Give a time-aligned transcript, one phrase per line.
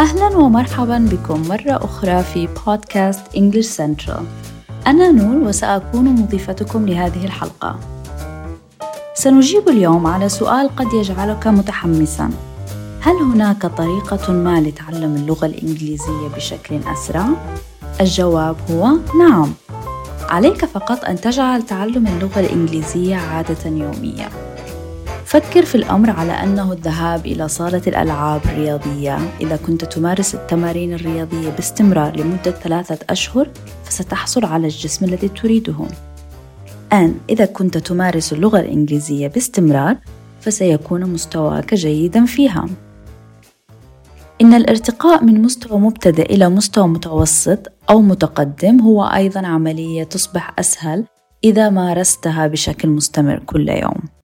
[0.00, 4.20] أهلا ومرحبا بكم مرة أخرى في بودكاست English Central
[4.86, 7.80] أنا نور وسأكون مضيفتكم لهذه الحلقة.
[9.14, 12.30] سنجيب اليوم على سؤال قد يجعلك متحمسا.
[13.00, 17.26] هل هناك طريقة ما لتعلم اللغة الإنجليزية بشكل أسرع؟
[18.00, 18.88] الجواب هو
[19.18, 19.52] نعم.
[20.28, 24.45] عليك فقط أن تجعل تعلم اللغة الإنجليزية عادة يومية
[25.26, 29.18] فكر في الأمر على أنه الذهاب إلى صالة الألعاب الرياضية.
[29.40, 33.48] إذا كنت تمارس التمارين الرياضية باستمرار لمدة ثلاثة أشهر
[33.84, 35.74] فستحصل على الجسم الذي تريده.
[36.92, 39.96] أن إذا كنت تمارس اللغة الإنجليزية باستمرار
[40.40, 42.66] فسيكون مستواك جيدا فيها.
[44.40, 51.04] إن الارتقاء من مستوى مبتدئ إلى مستوى متوسط أو متقدم هو أيضا عملية تصبح أسهل
[51.44, 54.16] إذا مارستها بشكل مستمر كل يوم.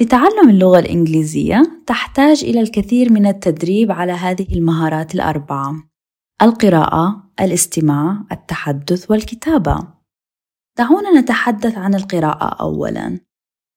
[0.00, 5.74] لتعلم اللغة الإنجليزية تحتاج إلى الكثير من التدريب على هذه المهارات الأربعة:
[6.42, 9.88] القراءة، الاستماع، التحدث والكتابة.
[10.78, 13.20] دعونا نتحدث عن القراءة أولاً.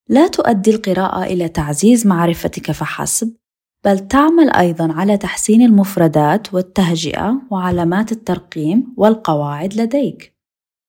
[0.09, 3.35] لا تؤدي القراءة إلى تعزيز معرفتك فحسب،
[3.85, 10.33] بل تعمل أيضا على تحسين المفردات والتهجئة وعلامات الترقيم والقواعد لديك.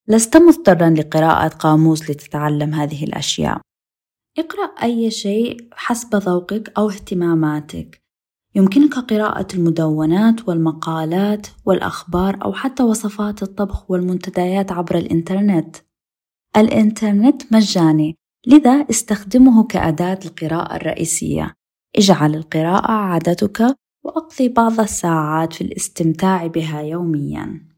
[0.09, 3.61] لست مضطرا لقراءة قاموس لتتعلم هذه الأشياء.
[4.39, 8.03] اقرأ أي شيء حسب ذوقك أو اهتماماتك.
[8.55, 15.77] يمكنك قراءة المدونات والمقالات والأخبار أو حتى وصفات الطبخ والمنتديات عبر الإنترنت.
[16.57, 21.55] الإنترنت مجاني، لذا استخدمه كأداة القراءة الرئيسية.
[21.97, 27.69] اجعل القراءة عادتك وأقضي بعض الساعات في الاستمتاع بها يوميا.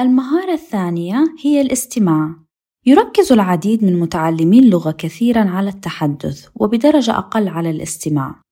[0.00, 2.47] المهارة الثانية هي الاستماع.
[2.88, 8.42] يركز العديد من متعلمي اللغة كثيرا على التحدث وبدرجة أقل على الاستماع.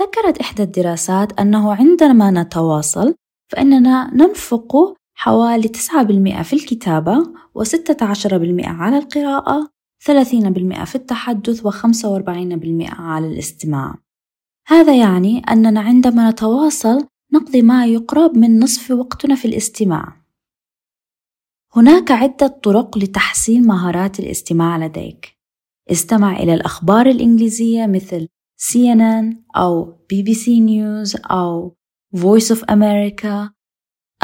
[0.00, 3.14] ذكرت إحدى الدراسات أنه عندما نتواصل
[3.52, 7.24] فإننا ننفق حوالي 9% في الكتابة
[7.58, 9.68] و16% على القراءة
[10.04, 13.94] 30% في التحدث و45% على الاستماع.
[14.68, 20.17] هذا يعني أننا عندما نتواصل نقضي ما يقرب من نصف وقتنا في الاستماع.
[21.78, 25.38] هناك عدة طرق لتحسين مهارات الاستماع لديك.
[25.90, 28.28] استمع إلى الأخبار الإنجليزية مثل
[28.60, 31.76] CNN أو BBC News أو
[32.16, 33.52] Voice of America.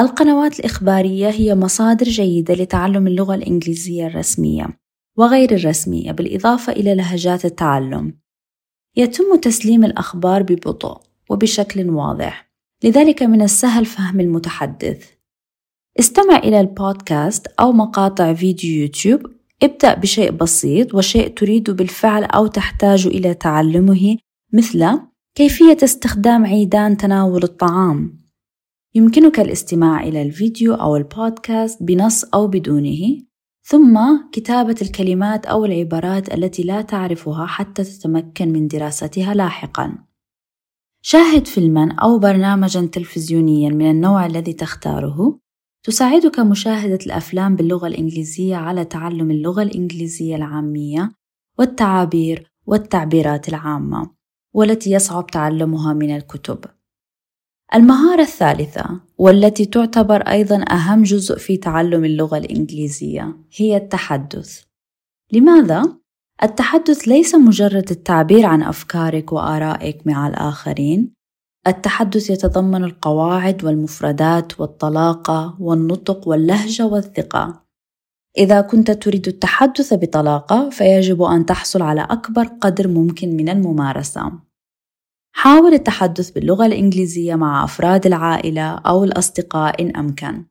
[0.00, 4.80] القنوات الإخبارية هي مصادر جيدة لتعلم اللغة الإنجليزية الرسمية.
[5.18, 8.18] وغير الرسمية بالإضافة إلى لهجات التعلم.
[8.96, 11.00] يتم تسليم الأخبار ببطء
[11.30, 12.50] وبشكل واضح،
[12.84, 15.13] لذلك من السهل فهم المتحدث.
[15.98, 19.20] استمع إلى البودكاست أو مقاطع فيديو يوتيوب
[19.62, 24.16] ابدأ بشيء بسيط وشيء تريد بالفعل أو تحتاج إلى تعلمه
[24.52, 24.98] مثل
[25.34, 28.24] كيفية استخدام عيدان تناول الطعام.
[28.94, 33.18] يمكنك الاستماع إلى الفيديو أو البودكاست بنص أو بدونه
[33.62, 34.00] ثم
[34.32, 39.98] كتابة الكلمات أو العبارات التي لا تعرفها حتى تتمكن من دراستها لاحقًا.
[41.02, 45.43] شاهد فيلمًا أو برنامجًا تلفزيونيًا من النوع الذي تختاره.
[45.84, 51.12] تساعدك مشاهدة الأفلام باللغة الإنجليزية على تعلم اللغة الإنجليزية العامية
[51.58, 54.10] والتعابير والتعبيرات العامة،
[54.54, 56.64] والتي يصعب تعلمها من الكتب.
[57.74, 64.62] المهارة الثالثة والتي تعتبر أيضا أهم جزء في تعلم اللغة الإنجليزية هي التحدث.
[65.32, 65.98] لماذا؟
[66.42, 71.14] التحدث ليس مجرد التعبير عن أفكارك وآرائك مع الآخرين،
[71.66, 77.64] التحدث يتضمن القواعد والمفردات والطلاقة والنطق واللهجة والثقة.
[78.38, 84.32] إذا كنت تريد التحدث بطلاقة فيجب أن تحصل على أكبر قدر ممكن من الممارسة.
[85.32, 90.44] حاول التحدث باللغة الإنجليزية مع أفراد العائلة أو الأصدقاء إن أمكن.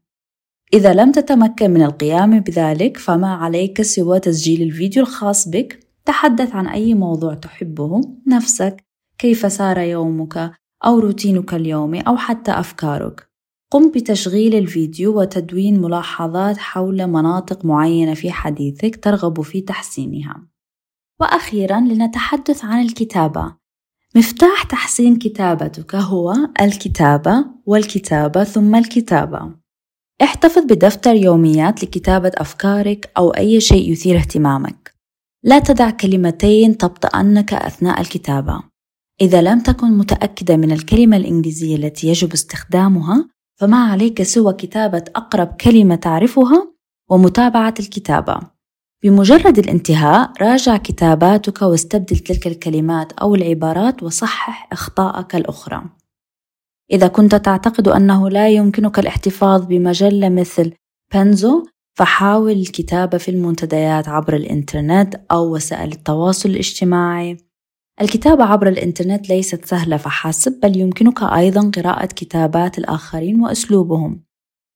[0.73, 6.68] إذا لم تتمكن من القيام بذلك فما عليك سوى تسجيل الفيديو الخاص بك تحدث عن
[6.68, 8.84] أي موضوع تحبه نفسك
[9.18, 13.30] كيف سار يومك أو روتينك اليومي أو حتى أفكارك
[13.72, 20.47] قم بتشغيل الفيديو وتدوين ملاحظات حول مناطق معينة في حديثك ترغب في تحسينها
[21.20, 23.64] وأخيرا لنتحدث عن الكتابة
[24.16, 29.52] مفتاح تحسين كتابتك هو الكتابة والكتابة ثم الكتابة.
[30.24, 34.94] احتفظ بدفتر يوميات لكتابة أفكارك أو أي شيء يثير اهتمامك.
[35.44, 38.64] لا تدع كلمتين تبطئنك أثناء الكتابة.
[39.22, 43.30] إذا لم تكن متأكدة من الكلمة الإنجليزية التي يجب استخدامها،
[43.60, 46.74] فما عليك سوى كتابة أقرب كلمة تعرفها
[47.10, 48.40] ومتابعة الكتابة.
[49.04, 55.84] بمجرد الانتهاء راجع كتاباتك واستبدل تلك الكلمات أو العبارات وصحح أخطاءك الأخرى.
[56.92, 60.74] إذا كنت تعتقد أنه لا يمكنك الاحتفاظ بمجلة مثل
[61.14, 61.66] بنزو
[61.98, 67.38] فحاول الكتابة في المنتديات عبر الإنترنت أو وسائل التواصل الاجتماعي
[68.01, 74.23] الكتابة عبر الإنترنت ليست سهلة فحسب بل يمكنك أيضا قراءة كتابات الآخرين وأسلوبهم.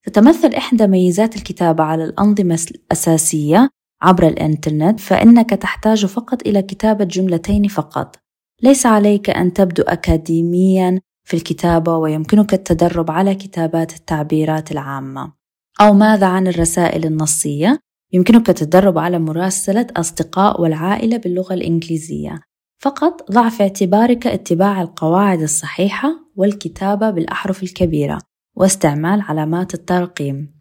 [0.03, 3.69] تتمثل إحدى ميزات الكتابة على الأنظمة الأساسية
[4.01, 8.15] عبر الإنترنت فإنك تحتاج فقط إلى كتابة جملتين فقط.
[8.63, 15.33] ليس عليك أن تبدو أكاديميا في الكتابة ويمكنك التدرب على كتابات التعبيرات العامة.
[15.81, 17.79] أو ماذا عن الرسائل النصية؟
[18.13, 22.46] يمكنك التدرب على مراسلة أصدقاء والعائلة باللغة الإنجليزية.
[22.79, 28.19] فقط ضع في اعتبارك اتباع القواعد الصحيحة والكتابة بالأحرف الكبيرة
[28.56, 30.57] واستعمال علامات الترقيم.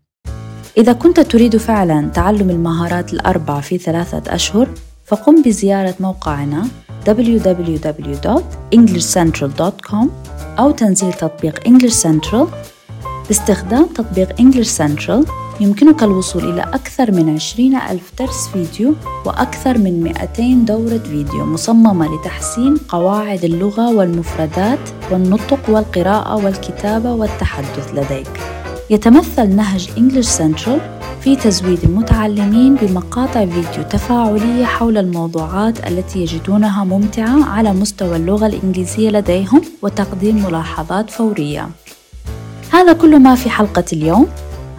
[0.77, 4.69] إذا كنت تريد فعلا تعلم المهارات الأربع في ثلاثة أشهر
[5.05, 6.69] فقم بزيارة موقعنا
[7.07, 10.07] www.englishcentral.com
[10.59, 12.47] أو تنزيل تطبيق English Central
[13.29, 15.31] باستخدام تطبيق English Central
[15.61, 18.95] يمكنك الوصول إلى أكثر من 20 ألف درس فيديو
[19.25, 24.79] وأكثر من 200 دورة فيديو مصممة لتحسين قواعد اللغة والمفردات
[25.11, 28.41] والنطق والقراءة والكتابة والتحدث لديك
[28.91, 30.81] يتمثل نهج English Central
[31.21, 39.11] في تزويد المتعلمين بمقاطع فيديو تفاعلية حول الموضوعات التي يجدونها ممتعة على مستوى اللغة الإنجليزية
[39.11, 41.69] لديهم وتقديم ملاحظات فورية.
[42.73, 44.27] هذا كل ما في حلقة اليوم.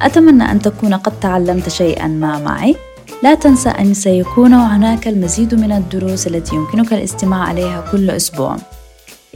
[0.01, 2.75] أتمنى أن تكون قد تعلمت شيئا ما معي.
[3.23, 8.57] لا تنسى أن سيكون هناك المزيد من الدروس التي يمكنك الاستماع عليها كل أسبوع.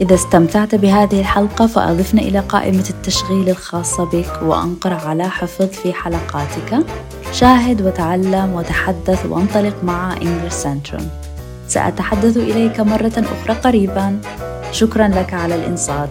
[0.00, 6.86] إذا استمتعت بهذه الحلقة فأضفنا إلى قائمة التشغيل الخاصة بك وأنقر على حفظ في حلقاتك
[7.32, 11.02] شاهد وتعلم وتحدث وانطلق مع English Central
[11.68, 14.20] سأتحدث إليك مرة أخرى قريبا
[14.72, 16.10] شكرا لك على الإنصات